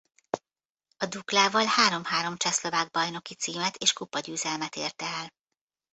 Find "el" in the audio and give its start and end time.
5.01-5.31